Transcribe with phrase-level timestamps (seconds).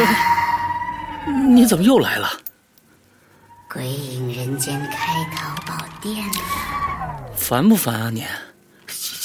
[1.54, 2.30] 你怎么又来了？
[3.72, 6.32] 鬼影人间开淘宝店了，
[7.36, 8.24] 烦不烦啊你？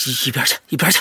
[0.06, 1.00] 一一边去，一边去！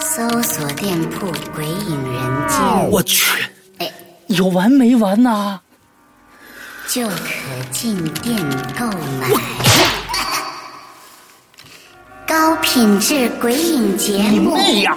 [0.00, 3.44] 搜索店铺“鬼影人间我去，
[3.78, 3.92] 哎，
[4.28, 5.60] 有完没完呐？”
[6.88, 7.14] 就可
[7.70, 8.34] 进店
[8.78, 8.86] 购
[9.20, 9.28] 买。
[12.26, 14.96] 高品质鬼影节目，妹呀！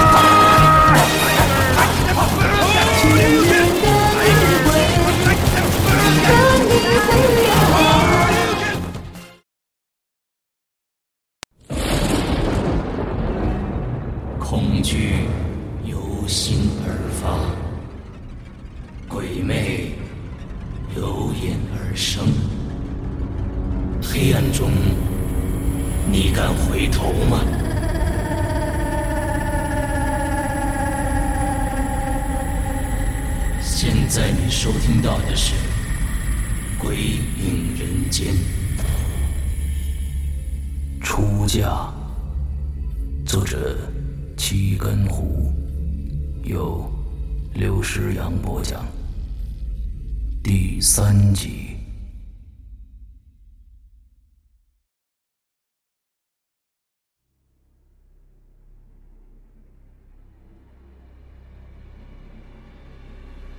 [44.71, 45.51] 七根胡，
[46.45, 46.89] 由
[47.53, 48.85] 刘诗阳播讲。
[50.41, 51.75] 第三集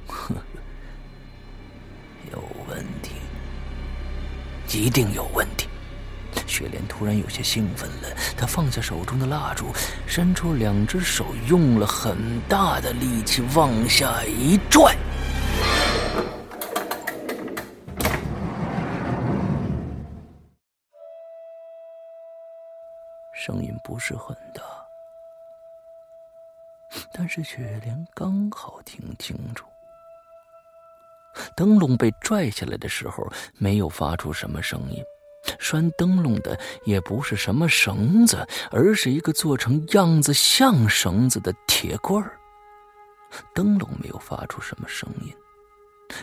[0.06, 0.34] 呵。
[2.32, 3.10] 有问题，
[4.74, 5.31] 一定有。
[7.02, 9.72] 突然有些兴奋了，他放下手中的蜡烛，
[10.06, 14.96] 伸出两只手，用了很大的力气往下一拽。
[23.32, 24.62] 声音不是很大，
[27.12, 29.66] 但是雪莲刚好听清楚。
[31.56, 33.26] 灯笼被拽下来的时候，
[33.58, 35.02] 没有发出什么声音。
[35.58, 42.38] 拴灯笼的也不是什么绳子，而是一个做成样子像绳子的铁棍儿。
[43.54, 45.34] 灯笼没有发出什么声音，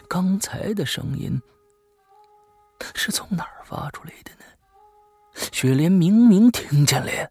[0.08, 1.42] 刚才的声音
[2.94, 4.46] 是从哪儿发出来的呢？
[5.52, 7.28] 雪莲明明听见了呀！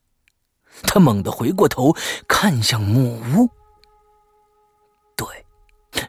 [0.83, 1.95] 她猛地回过头，
[2.27, 3.49] 看向木屋。
[5.17, 5.27] 对，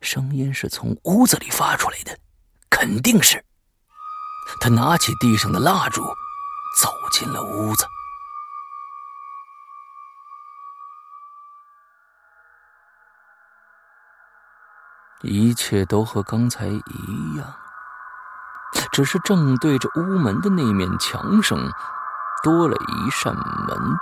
[0.01, 2.17] 声音是从屋子里发出来的，
[2.69, 3.43] 肯定是。
[4.59, 6.03] 他拿起地上的蜡烛，
[6.77, 7.85] 走进了屋子。
[15.21, 17.53] 一切都和刚才一样，
[18.93, 21.57] 只是正对着屋门的那面墙上
[22.41, 23.97] 多了一扇门。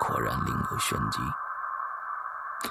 [0.00, 1.20] 果然另有玄机。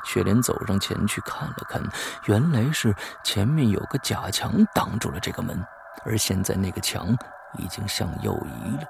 [0.04, 1.82] 雪莲走上前去看了看，
[2.26, 5.64] 原来是前面有个假墙挡住了这个门，
[6.06, 7.16] 而现在那个墙
[7.58, 8.84] 已经向右移了。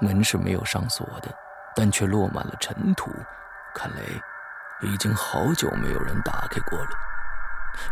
[0.00, 1.32] 门是没有上锁的，
[1.76, 3.10] 但却落满了尘土，
[3.74, 4.02] 看来
[4.82, 6.90] 已经好久没有人打开过了。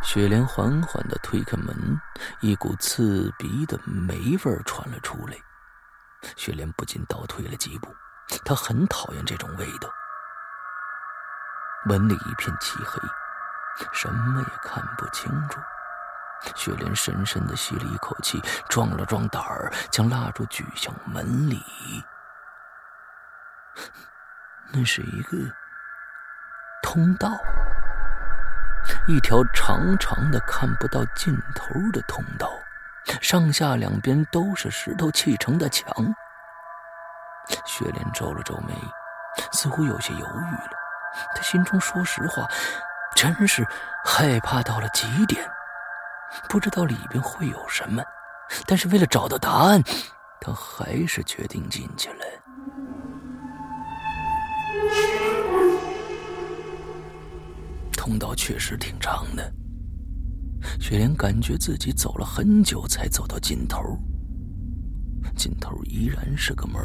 [0.03, 2.01] 雪莲缓缓地推开门，
[2.41, 5.37] 一股刺鼻的霉味传了出来，
[6.37, 7.89] 雪莲不禁倒退了几步，
[8.45, 9.89] 她很讨厌这种味道。
[11.85, 13.01] 门里一片漆黑，
[13.93, 15.61] 什么也看不清楚。
[16.57, 21.63] 雪莲深深的吸了一口气，壮了壮胆儿，将蜡烛举向门里。
[24.73, 25.37] 那是一个
[26.83, 27.31] 通道，
[29.07, 32.51] 一条长长的、看不到尽头的通道，
[33.21, 35.93] 上下两边都是石头砌成的墙。
[37.65, 38.75] 雪莲皱了皱眉，
[39.53, 40.82] 似乎有些犹豫了。
[41.35, 42.47] 他心中说实话，
[43.15, 43.67] 真是
[44.05, 45.45] 害怕到了极点，
[46.49, 48.03] 不知道里边会有什么，
[48.67, 49.83] 但是为了找到答案，
[50.41, 52.25] 他还是决定进去了。
[57.93, 59.53] 通道确实挺长的，
[60.81, 63.79] 雪莲感觉自己走了很久才走到尽头，
[65.37, 66.81] 尽头依然是个门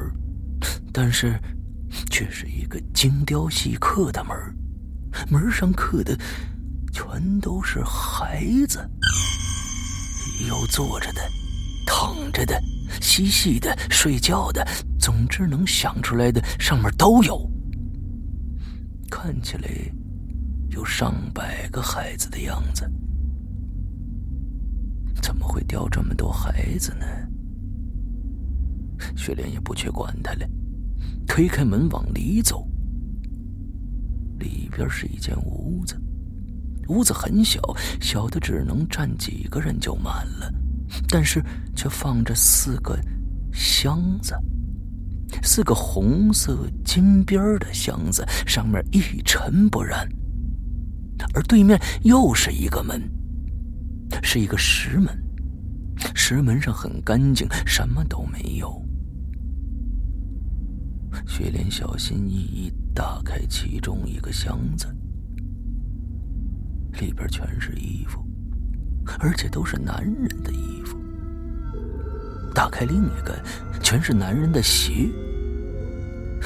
[0.93, 1.39] 但是。
[2.09, 4.35] 却是一个精雕细刻的门
[5.29, 6.17] 门上刻的
[6.91, 8.79] 全都是孩子，
[10.47, 11.21] 有坐着的，
[11.85, 12.61] 躺着的，
[13.01, 14.67] 嬉戏的、睡觉的，
[14.99, 17.49] 总之能想出来的上面都有。
[19.09, 19.69] 看起来
[20.69, 22.91] 有上百个孩子的样子，
[25.21, 27.05] 怎么会掉这么多孩子呢？
[29.15, 30.47] 雪莲也不去管他了，
[31.27, 32.67] 推开门往里走。
[34.39, 35.99] 里边是一间屋子，
[36.87, 37.59] 屋子很小，
[37.99, 40.53] 小的只能站几个人就满了，
[41.09, 41.43] 但是
[41.75, 42.97] 却放着四个
[43.51, 44.35] 箱子，
[45.41, 50.07] 四个红色金边的箱子，上面一尘不染。
[51.33, 53.01] 而对面又是一个门，
[54.21, 55.07] 是一个石门，
[56.13, 58.86] 石门上很干净，什么都没有。
[61.27, 64.87] 雪莲小心翼翼打开其中一个箱子，
[67.01, 68.25] 里边全是衣服，
[69.19, 70.97] 而且都是男人的衣服。
[72.55, 73.37] 打开另一个，
[73.83, 75.09] 全是男人的鞋。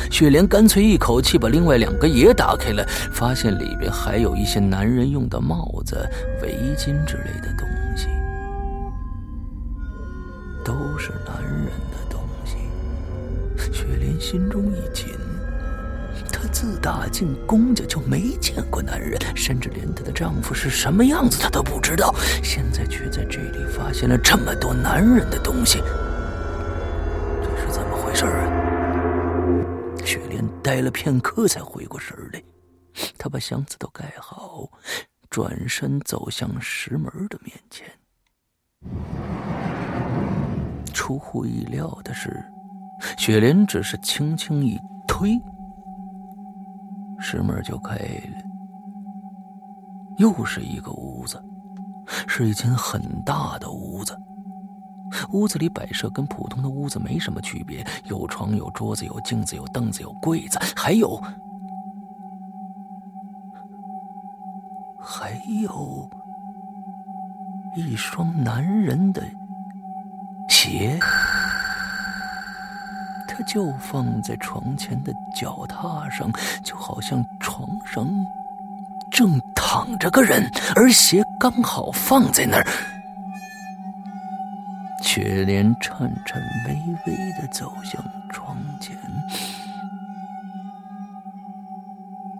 [0.09, 2.83] 雪莲干脆一口气把另外两个也打开了，
[3.13, 5.95] 发现里边还有一些男人用的帽子、
[6.41, 8.07] 围巾之类的东西，
[10.65, 12.20] 都是男人的东。
[13.71, 15.07] 雪莲心中一紧，
[16.31, 22.13] 她自打进宫家就没见过男人，甚至连她的丈夫是什么样子她都不知道。
[22.43, 25.79] 现在却在这里发现了这么多男人的东西，
[27.41, 30.05] 这是怎么回事啊？
[30.05, 32.41] 雪莲呆了片刻，才回过神来。
[33.17, 34.67] 她把箱子都盖好，
[35.29, 37.87] 转身走向石门的面前。
[40.93, 42.43] 出乎意料的是。
[43.17, 45.41] 雪莲只是轻轻一推，
[47.19, 48.43] 石门就开了。
[50.17, 51.43] 又是一个屋子，
[52.27, 54.17] 是一间很大的屋子。
[55.31, 61.21] 屋子里摆设跟普通的屋子没什么区别，有床，有桌子，有镜子，有凳子，有柜子，还有，
[64.99, 65.31] 还
[65.61, 66.09] 有
[67.75, 69.21] 一双男人的
[70.47, 70.99] 鞋。
[73.33, 76.29] 他就放在床前的脚踏上，
[76.63, 78.05] 就好像床上
[79.09, 82.65] 正躺着个人，而鞋刚好放在那儿。
[85.01, 86.75] 雪莲颤颤巍
[87.07, 88.97] 巍的走向床前，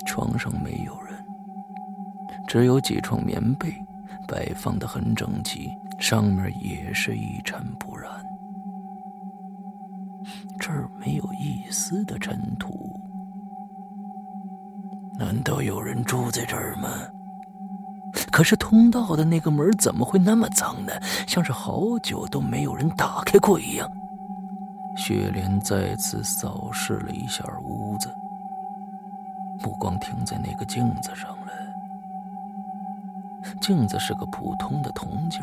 [0.06, 1.18] 床上没有人，
[2.48, 3.74] 只有几床棉被
[4.28, 8.21] 摆放的很整齐，上面也是一尘不染。
[10.62, 12.96] 这儿没有一丝的尘土，
[15.18, 16.88] 难道有人住在这儿吗？
[18.32, 20.94] 可是通道的那个门怎么会那么脏呢？
[21.26, 23.92] 像是好久都没有人打开过一样。
[24.96, 28.14] 雪莲再次扫视了一下屋子，
[29.64, 31.52] 目光停在那个镜子上了。
[33.60, 35.42] 镜子是个普通的铜镜，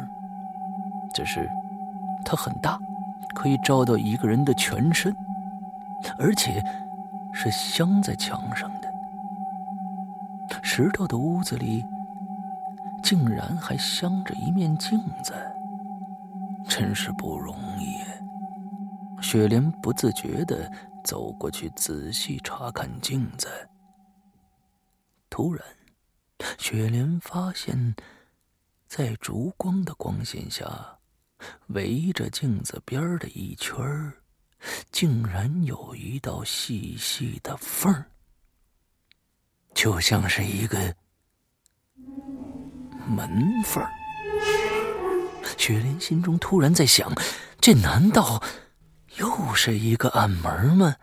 [1.12, 1.50] 只是
[2.24, 2.78] 它很大。
[3.38, 5.14] 可以照到一个人的全身，
[6.18, 6.60] 而且
[7.32, 8.92] 是镶在墙上的。
[10.60, 11.84] 石头的屋子里
[13.00, 15.32] 竟然还镶着一面镜子，
[16.68, 17.96] 真是不容易。
[19.22, 20.68] 雪莲不自觉的
[21.04, 23.46] 走过去仔细查看镜子，
[25.30, 25.64] 突然，
[26.58, 27.94] 雪莲发现，
[28.88, 30.97] 在烛光的光线下。
[31.68, 34.12] 围着镜子边的一圈
[34.90, 38.06] 竟然有一道细细的缝儿，
[39.74, 40.94] 就像是一个
[43.06, 43.28] 门
[43.64, 43.90] 缝儿。
[45.56, 47.12] 雪莲心中突然在想：
[47.60, 48.42] 这难道
[49.16, 50.96] 又是一个暗门吗？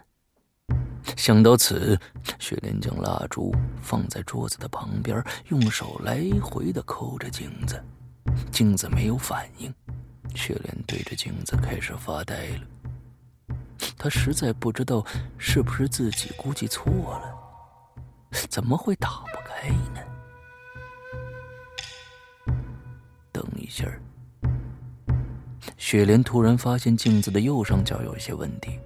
[1.15, 1.97] 想到此，
[2.39, 7.81] 雪莲将蜡烛放在桌子的旁边，用手来回的抠着镜子，
[8.51, 9.73] 镜子没有反应。
[10.33, 12.61] 雪莲对着镜子开始发呆了，
[13.97, 15.05] 她实在不知道
[15.37, 16.85] 是不是自己估计错
[17.19, 17.35] 了，
[18.49, 20.01] 怎么会打不开呢？
[23.31, 23.85] 等一下，
[25.77, 28.79] 雪莲突然发现镜子的右上角有一些问题，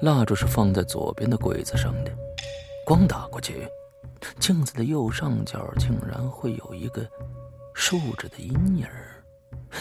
[0.00, 2.12] 蜡烛是放在左边的柜子上的，
[2.86, 3.68] 光打过去，
[4.38, 7.06] 镜子的右上角竟然会有一个
[7.74, 9.13] 竖着的阴影儿。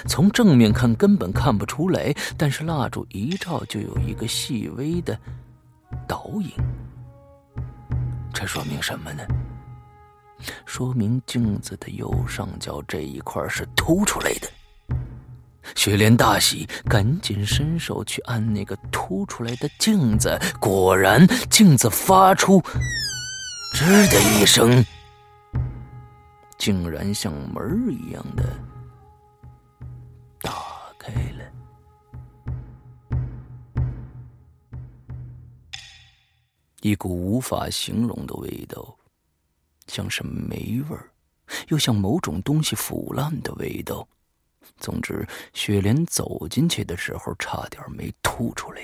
[0.07, 5.17] 从正面看根本看不出来，但是蜡烛一照就有一个细微的
[6.07, 6.51] 倒影。
[8.33, 9.23] 这说明什么呢？
[10.65, 14.49] 说明镜子的右上角这一块是凸出来的。
[15.75, 22.61] 雪莲大喜，赶紧伸手去按那个凸出来的镜子，果然，镜子发出
[23.73, 24.85] “吱”的一声，
[26.57, 28.43] 竟然像门一样的
[36.83, 38.93] 一股无法形容的味道，
[39.87, 41.09] 像是霉味儿，
[41.69, 44.05] 又像某种东西腐烂的味道。
[44.81, 48.81] 总之，雪莲走进去的时候，差点没吐出来。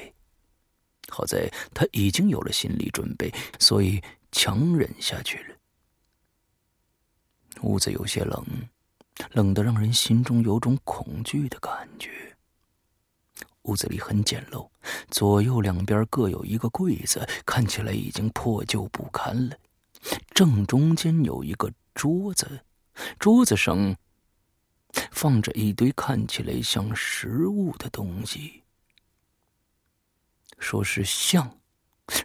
[1.09, 3.29] 好在他已经有了心理准备，
[3.59, 4.01] 所以
[4.31, 5.55] 强忍下去了。
[7.63, 8.45] 屋子有些冷，
[9.33, 12.28] 冷得让人心中有种恐惧的感觉。
[13.69, 14.67] 屋子里很简陋，
[15.11, 19.55] 左右两边各有一个柜子，看起来已经破旧不堪了。
[20.33, 22.61] 正中间有一个桌子，
[23.19, 23.95] 桌子上
[25.11, 28.63] 放着一堆看起来像食物的东西。
[30.57, 31.59] 说是像，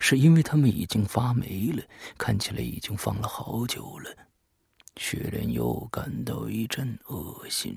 [0.01, 1.83] 是因为它们已经发霉了，
[2.17, 4.11] 看起来已经放了好久了。
[4.97, 7.77] 雪莲又感到一阵恶心。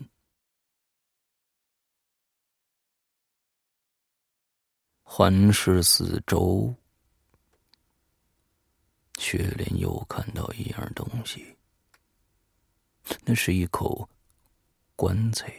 [5.10, 6.76] 环视四周，
[9.18, 11.56] 雪莲又看到一样东西。
[13.24, 14.08] 那是一口
[14.98, 15.52] 棺材，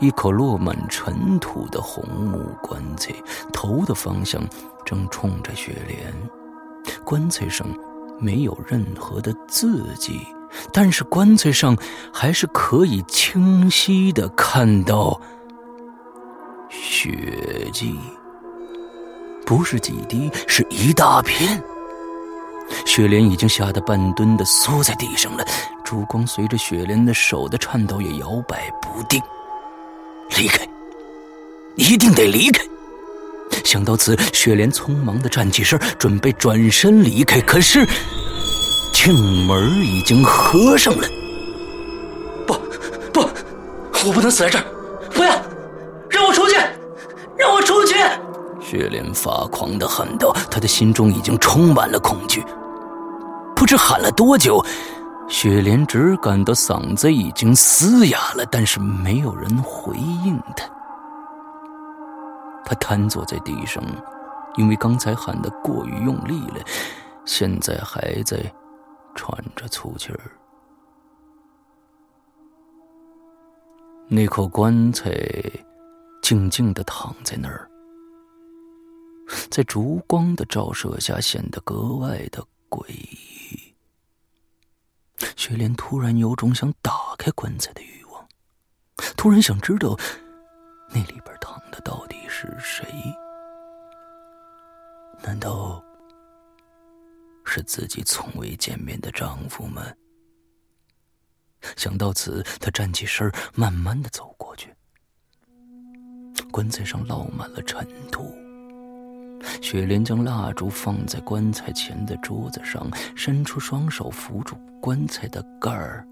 [0.00, 3.14] 一口落满尘土的红木棺材，
[3.52, 4.42] 头的方向
[4.86, 6.12] 正冲着雪莲。
[7.04, 7.68] 棺材上
[8.18, 10.18] 没有任何的字迹，
[10.72, 11.76] 但是棺材上
[12.12, 15.20] 还是可以清晰的看到。
[17.04, 18.00] 血迹，
[19.44, 21.62] 不是几滴，是一大片。
[22.86, 25.44] 雪莲已经吓得半蹲的缩在地上了，
[25.84, 29.20] 烛光随着雪莲的手的颤抖也摇摆不定。
[30.38, 30.66] 离开，
[31.74, 32.64] 一定得离开。
[33.64, 37.38] 想到此，雪莲匆忙的站起身，准备转身离开。
[37.42, 37.86] 可是，
[38.94, 39.14] 庆
[39.46, 41.06] 门已经合上了。
[42.46, 42.54] 不，
[43.12, 43.28] 不，
[44.06, 44.64] 我不能死在这儿！
[45.12, 45.38] 不要！
[46.08, 46.56] 让我出去！
[47.44, 47.94] 让我出去！
[48.58, 52.42] 雪莲发狂的喊道，他的心中已经充满了恐惧。
[53.54, 54.64] 不知喊了多久，
[55.28, 60.66] 雪莲只感到嗓子已经嘶哑了，但是没有人回应他。
[62.64, 63.84] 他瘫坐在地上，
[64.56, 66.64] 因为刚才喊的过于用力了，
[67.26, 68.38] 现在还在
[69.14, 70.20] 喘着粗气儿。
[74.08, 75.12] 那口棺材。
[76.24, 77.70] 静静的躺在那儿，
[79.50, 83.74] 在烛光的照射下显得格外的诡异。
[85.36, 88.26] 雪莲突然有种想打开棺材的欲望，
[89.18, 89.94] 突然想知道
[90.88, 92.86] 那里边躺的到底是谁？
[95.22, 95.84] 难道
[97.44, 99.92] 是自己从未见面的丈夫吗？
[101.76, 104.73] 想到此，她站起身，慢慢的走过去。
[106.54, 108.32] 棺材上落满了尘土。
[109.60, 116.06] 雪莲将蜡烛放在棺材前的桌子上，伸出双手扶住棺材的盖儿，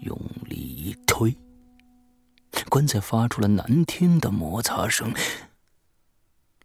[0.00, 1.36] 用力一推，
[2.70, 5.12] 棺材发出了难听的摩擦声。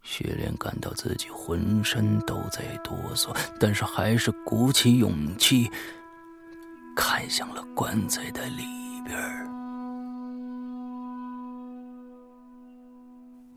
[0.02, 5.70] 雪莲感到自己浑身都在哆嗦，但是还是鼓起勇气，
[6.96, 8.64] 看向了棺材的里
[9.04, 9.51] 边儿。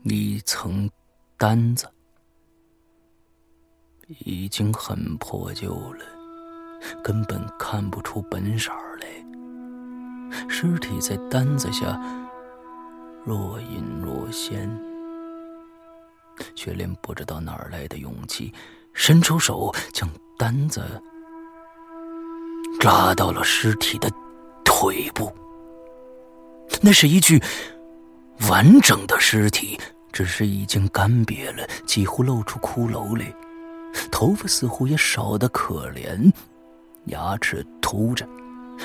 [0.08, 0.88] 一层
[1.36, 1.84] 单子
[4.20, 6.04] 已经很破旧了，
[7.02, 8.70] 根本看不出本色
[9.00, 10.48] 来。
[10.48, 12.00] 尸体在单子下
[13.24, 14.70] 若隐若现。
[16.54, 18.54] 雪莲不知道哪儿来的勇气，
[18.92, 20.08] 伸出手将
[20.38, 20.84] 单子
[22.78, 24.08] 扎到了尸体的
[24.64, 25.34] 腿部。
[26.80, 27.42] 那是一具
[28.48, 29.76] 完整的尸体。
[30.16, 33.30] 只是已经干瘪了，几乎露出骷髅来，
[34.10, 36.32] 头发似乎也少得可怜，
[37.08, 38.26] 牙齿凸着，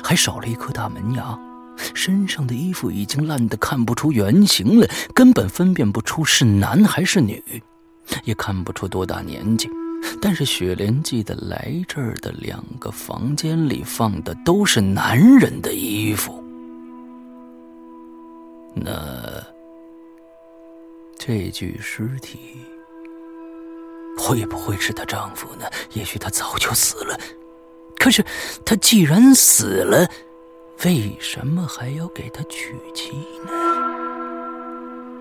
[0.03, 1.39] 还少了一颗大门牙。
[1.95, 4.85] 身上的衣服已经烂得看不出原形了，
[5.15, 7.41] 根本分辨不出是男还是女，
[8.25, 9.69] 也看不出多大年纪。
[10.21, 16.43] 但是雪莲记得来这儿的两个房间里放的都是男人的衣服，
[18.75, 19.41] 那。
[21.23, 22.39] 这具尸体
[24.17, 25.69] 会不会是她丈夫呢？
[25.93, 27.15] 也许他早就死了。
[27.99, 28.25] 可是
[28.65, 30.09] 他既然死了，
[30.83, 33.11] 为什么还要给她娶妻
[33.45, 33.51] 呢？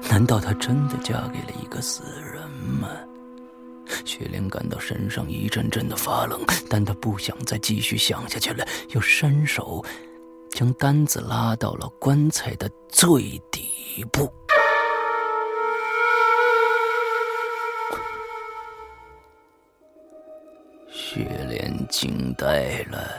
[0.09, 2.02] 难道她真的嫁给了一个死
[2.33, 2.88] 人吗？
[4.07, 6.40] 雪莲感到身上一阵阵的发冷，
[6.71, 9.85] 但她不想再继续想下去了，又伸手
[10.50, 14.33] 将单子拉到了棺材的最底部。
[21.12, 23.11] 雪莲惊呆了，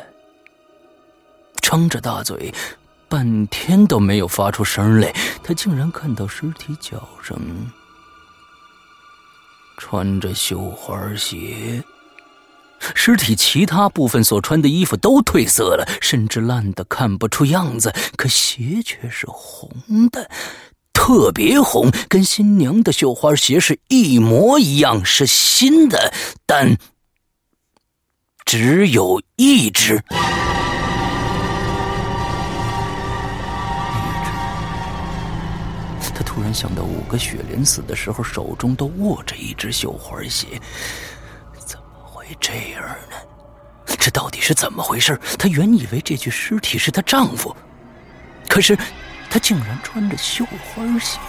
[1.61, 2.53] 张着大嘴，
[3.09, 5.13] 半天都没有发出声来。
[5.43, 7.37] 他竟然看到尸体脚上
[9.77, 11.83] 穿着绣花鞋，
[12.95, 19.69] 尸体其他部分所穿的衣服都褪色了，甚至烂的看不出样子，可鞋却是红
[20.09, 20.31] 的，
[20.93, 26.13] 特别红，跟新娘的绣花鞋是一模一样，是新的，
[26.45, 26.77] 但。
[28.45, 30.03] 只有一只，
[36.13, 40.59] 他突然想到，五个雪莲死的时候手中都握着一只绣花鞋，
[41.65, 43.15] 怎么会这样呢？
[43.97, 45.17] 这到底是怎么回事？
[45.39, 47.55] 他原以为这具尸体是她丈夫，
[48.49, 48.77] 可是
[49.29, 51.19] 他竟然穿着绣花鞋，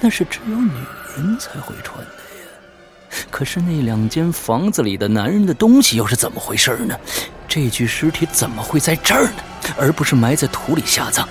[0.00, 0.72] 那是只有女
[1.14, 1.98] 人才会穿。
[3.30, 6.98] 可是那两间房子里的男人的东西又是怎么回事呢？
[7.48, 9.42] 这具尸体怎么会在这儿呢？
[9.78, 11.26] 而不是埋在土里下葬？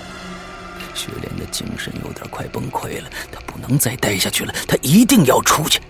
[0.94, 5.80] 雪莲的精神有点快崩溃了，她不能再待下去了，她一定要出去。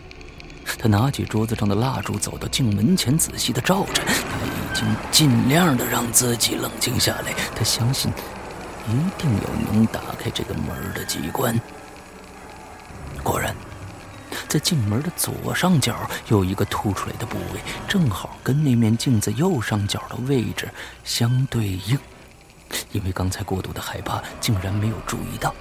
[0.79, 4.03] 她拿起桌子上的蜡烛，走到镜门前，仔细的照着。
[4.05, 8.13] 她已经尽量的让自己冷静下来，她相信
[8.89, 11.59] 一定有能打开这个门的机关。
[13.23, 13.55] 果然。
[14.49, 20.69] 在进门的左上角有一个凸出来的部位，正好跟那面镜子右上角的位置
[21.05, 21.99] 相对应。
[22.93, 25.55] 因为刚才过度的害怕，竟然没有注意到。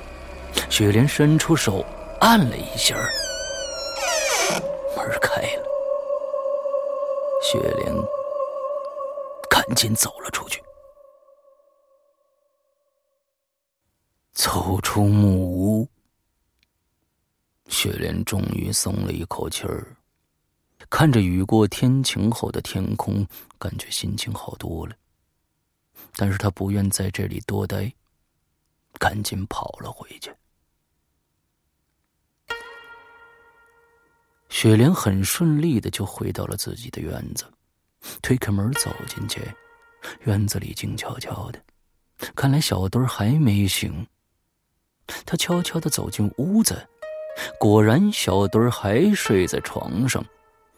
[0.70, 1.86] 雪莲伸出手
[2.19, 2.95] 按了一下，
[4.95, 5.65] 门开了。
[7.41, 7.93] 雪莲
[9.50, 10.63] 赶紧走了出去，
[14.34, 15.88] 走出木屋。
[17.67, 19.97] 雪莲终于松了一口气儿，
[20.89, 23.25] 看着雨过天晴后的天空，
[23.58, 24.95] 感觉心情好多了。
[26.15, 27.91] 但是他不愿在这里多待，
[28.99, 30.32] 赶紧跑了回去。
[34.49, 37.45] 雪莲很顺利的就回到了自己的院子，
[38.21, 39.41] 推开门走进去，
[40.21, 41.62] 院子里静悄悄的，
[42.36, 44.08] 看来小墩还没醒。
[45.25, 46.88] 他悄悄的走进屋子。
[47.60, 50.24] 果然，小墩儿还睡在床上，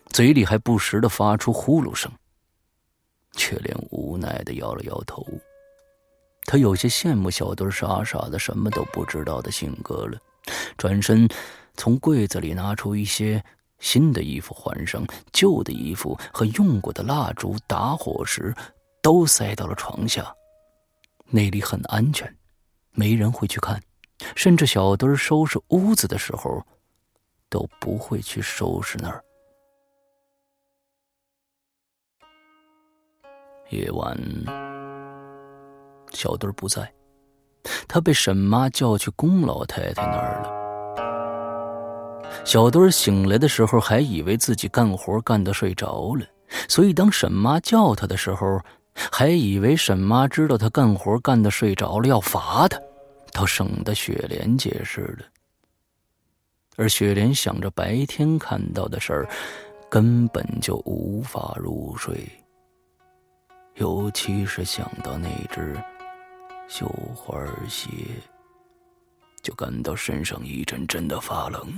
[0.09, 2.11] 嘴里还不时的发出呼噜声。
[3.33, 5.23] 却连无奈的摇了摇头。
[6.45, 10.17] 他有些羡慕小墩傻傻的什么都不知道的性格了。
[10.75, 11.27] 转身，
[11.75, 13.43] 从柜子里拿出一些
[13.79, 18.55] 新的衣服换上，旧的衣服和用过的蜡烛打火石，
[19.03, 20.33] 都塞到了床下。
[21.29, 22.33] 那里很安全，
[22.93, 23.79] 没人会去看。
[24.35, 26.63] 甚至小墩收拾屋子的时候，
[27.49, 29.23] 都不会去收拾那儿。
[33.69, 34.17] 夜晚，
[36.11, 36.89] 小墩不在，
[37.87, 40.57] 他被沈妈叫去龚老太太那儿了。
[42.45, 46.25] 小墩醒来的时候，还以为自己干活干的睡着了，
[46.69, 48.61] 所以当沈妈叫他的时候，
[49.11, 52.79] 还以为沈妈知道他干活干的睡着了，要罚他。
[53.37, 55.25] 倒省得雪莲解释了，
[56.75, 59.29] 而雪莲想着白天看到的事儿，
[59.91, 62.27] 根本就无法入睡。
[63.75, 65.77] 尤其是想到那只
[66.67, 67.87] 绣花鞋，
[69.43, 71.71] 就感到身上一阵阵的发冷。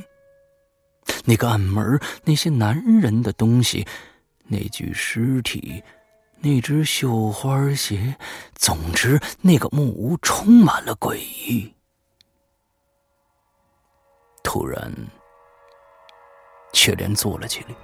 [1.25, 3.85] 那个暗门，那些男人的东西，
[4.45, 5.83] 那具尸体。
[6.41, 8.15] 那只绣花鞋，
[8.55, 11.73] 总之，那个木屋充满了诡异。
[14.41, 14.91] 突然，
[16.71, 17.75] 雪莲坐了起来。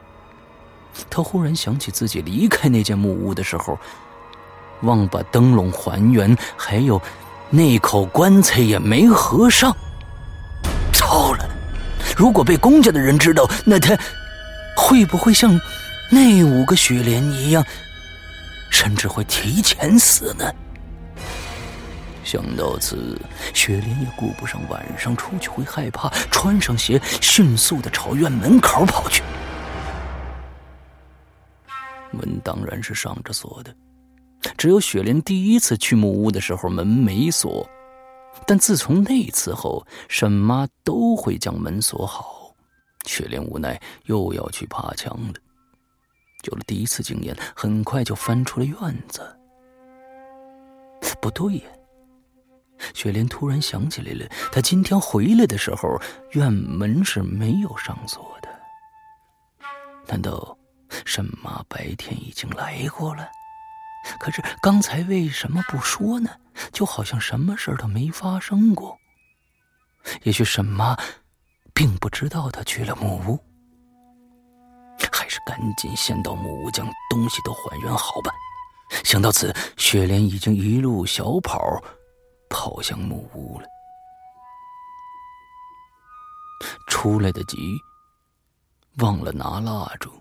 [1.10, 3.78] 他忽然想起自己离开那间木屋的时候，
[4.84, 7.02] 忘把灯笼还原，还有
[7.50, 9.76] 那口棺材也没合上。
[10.94, 11.46] 糟了！
[12.16, 13.98] 如果被公家的人知道，那他
[14.78, 15.60] 会不会像
[16.10, 17.66] 那五个雪莲一样？
[18.70, 20.46] 甚至会提前死呢。
[22.24, 23.20] 想到此，
[23.54, 29.22] 雪莲也顾不上晚上出去会害怕，穿上鞋，迅速的朝院门口跑去。
[32.12, 33.76] 门当然是上着锁的，
[34.58, 37.70] 只有雪莲第一次去木屋的时候门没锁，
[38.48, 42.56] 但自从那次后，沈妈都会将门锁好。
[43.06, 45.34] 雪莲无奈又要去爬墙了。
[46.46, 49.22] 有了第一次经验，很快就翻出了院子。
[51.22, 51.64] 不对呀！
[52.94, 56.00] 雪莲突然想起来了，她今天回来的时候，
[56.32, 58.50] 院门是没有上锁的。
[60.08, 60.56] 难道
[61.06, 63.28] 沈妈白天已经来过了？
[64.20, 66.30] 可是刚才为什么不说呢？
[66.72, 68.96] 就好像什么事都没发生过。
[70.24, 70.96] 也许沈妈
[71.74, 73.40] 并不知道她去了木屋，
[75.12, 78.32] 还是赶紧先到木屋将东西都还原好吧。
[79.04, 81.82] 想到此，雪莲已经一路小跑
[82.50, 83.68] 跑向木屋了。
[86.88, 87.58] 出来的急，
[88.98, 90.12] 忘了拿蜡烛。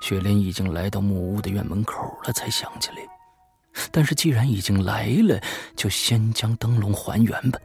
[0.00, 2.96] 雪莲已经来到木屋的院门口了，才想起来。
[3.92, 5.40] 但是既然已经来了，
[5.76, 7.58] 就先将灯笼还原吧，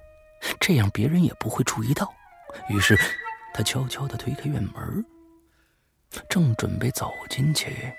[0.60, 2.12] 这样别人也不会注意到。
[2.68, 3.00] 于是，
[3.54, 5.06] 他悄悄地推开院门，
[6.30, 7.94] 正准备走进去，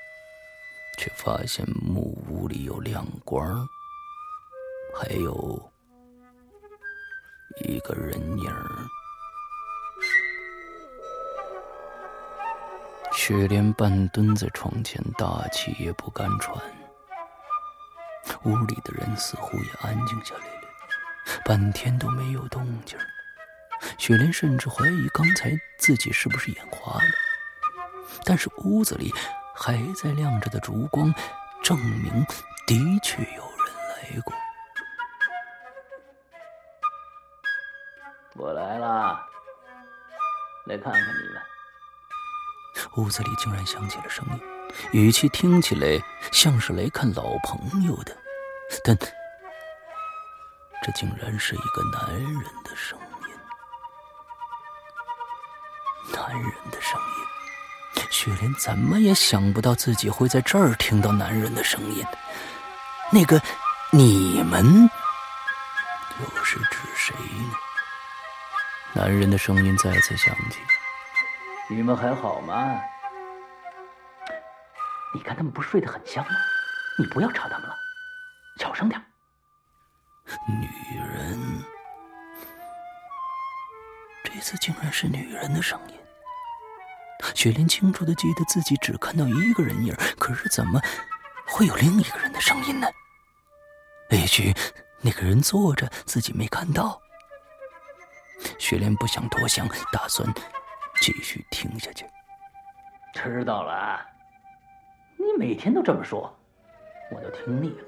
[0.99, 3.69] 却发现木屋里有亮光，
[4.95, 5.73] 还有
[7.65, 8.53] 一个人影
[13.15, 16.57] 雪莲半蹲在床前，大气也不敢喘。
[18.45, 22.99] 屋里的人似乎也安静下来了，半天都没有动静。
[23.99, 27.32] 雪莲甚至怀疑刚才自己是不是眼花了。
[28.25, 29.13] 但是屋子里
[29.55, 31.13] 还在亮着的烛光，
[31.63, 32.25] 证明
[32.67, 34.35] 的确有人来过。
[38.35, 39.21] 我来了，
[40.67, 41.43] 来看看你们。
[42.97, 44.41] 屋子里竟然响起了声音，
[44.93, 48.17] 语气听起来像是来看老朋友的，
[48.85, 48.97] 但
[50.83, 53.35] 这竟然是一个男人的声音。
[56.13, 57.27] 男人的声音，
[58.13, 62.05] 雪莲怎么也想不到自己会在这儿听到男人的声音。
[63.11, 63.41] 那个
[63.91, 64.63] 你们
[66.21, 67.55] 又是指谁呢？
[68.93, 70.59] 男人的声音再次响起。
[71.69, 72.79] 你们还好吗？
[75.15, 76.37] 你看他们不睡得很香吗？
[76.99, 77.75] 你不要吵他们了，
[78.59, 79.03] 小声点。
[80.47, 81.65] 女人，
[84.23, 85.95] 这次竟然是女人的声音。
[87.43, 90.81] 雪莲清楚的记得自己只看到一个人影，可是怎么
[91.45, 92.87] 会有另一个人的声音呢？
[94.11, 94.55] 也许
[95.01, 97.03] 那个人坐着，自己没看到。
[98.61, 100.33] 雪莲不想多想，打算。
[101.01, 102.07] 继续听下去。
[103.13, 104.01] 知道了，
[105.17, 106.33] 你每天都这么说，
[107.11, 107.85] 我都听腻了。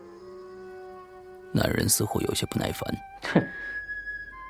[1.53, 2.93] 男人似乎有些不耐烦。
[3.33, 3.49] 哼，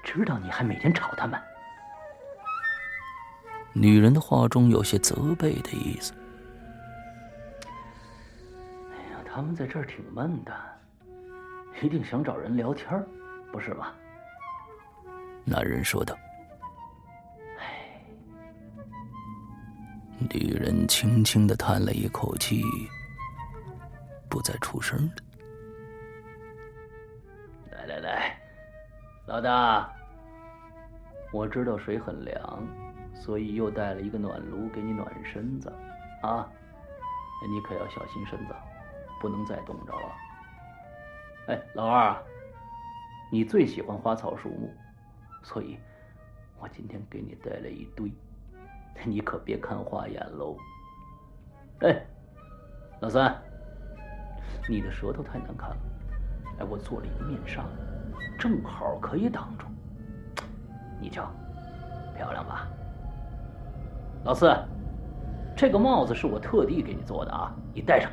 [0.02, 1.38] 知道你还每天吵他们。
[3.76, 6.14] 女人的话中有些责备的意思。
[8.92, 10.52] 哎呀，他们在这儿挺闷的，
[11.82, 13.04] 一定想找人聊天，
[13.52, 13.92] 不是吧？
[15.44, 16.16] 男人说道。
[20.30, 22.62] 女人轻轻的叹了一口气，
[24.28, 25.12] 不再出声了。
[27.72, 28.38] 来来来，
[29.26, 29.92] 老大，
[31.32, 32.66] 我知道水很凉，
[33.14, 35.72] 所以又带了一个暖炉给你暖身子，
[36.22, 36.46] 啊，
[37.48, 38.54] 你可要小心身子，
[39.20, 40.12] 不能再冻着了。
[41.48, 42.16] 哎，老二，
[43.30, 44.70] 你最喜欢花草树木，
[45.42, 45.78] 所以，
[46.58, 48.12] 我今天给你带了一堆。
[49.04, 50.56] 你可别看花眼喽！
[51.80, 52.06] 哎，
[53.00, 53.36] 老三，
[54.68, 55.76] 你的舌头太难看了。
[56.60, 57.64] 哎，我做了一个面纱，
[58.38, 59.66] 正好可以挡住。
[61.00, 61.28] 你瞧，
[62.16, 62.68] 漂亮吧？
[64.24, 64.50] 老四，
[65.54, 68.10] 这个帽子是我特地给你做的啊，你戴上，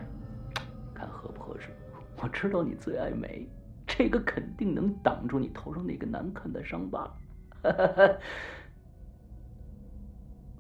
[0.94, 1.70] 看合不合适？
[2.22, 3.48] 我知道你最爱美，
[3.88, 7.10] 这个肯定能挡住你头上那个难看的伤疤。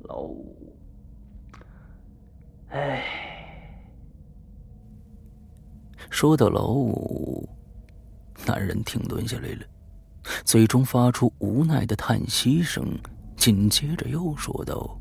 [0.03, 0.73] 老五，
[2.69, 3.03] 哎，
[6.09, 7.47] 说到老五，
[8.47, 9.65] 男人停顿下来了，
[10.45, 12.97] 最终发出无奈的叹息声，
[13.35, 14.97] 紧接着又说道：“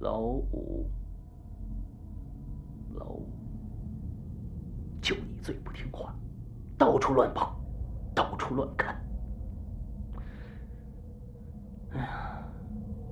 [0.00, 0.90] 老五，
[2.94, 3.26] 老五，
[5.00, 6.14] 就你最不听话，
[6.76, 7.58] 到处乱跑，
[8.14, 8.94] 到处乱看。
[11.92, 12.42] 哎呀！”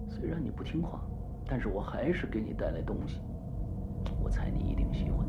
[0.08, 1.00] 虽然你不听话，
[1.46, 3.20] 但是我还是给你带来东西。
[4.22, 5.26] 我猜你一定喜欢，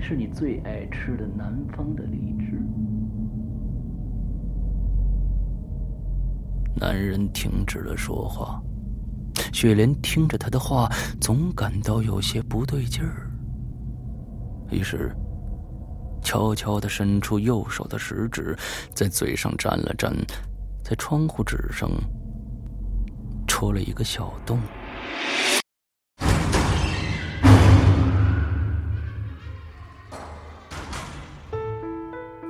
[0.00, 2.62] 是你最爱吃的南方的荔枝。
[6.74, 8.62] 男人停止了说话。
[9.52, 13.30] 雪莲听着他的话，总感到有些不对劲儿。
[14.70, 15.14] 于是，
[16.22, 18.56] 悄悄的伸出右手的食指，
[18.94, 20.12] 在嘴上沾了沾，
[20.82, 21.90] 在窗户纸上
[23.46, 24.58] 戳了一个小洞。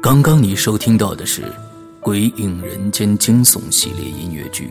[0.01, 1.43] 刚刚你收听到的是
[2.01, 4.71] 《鬼影人间》惊悚系列音乐剧。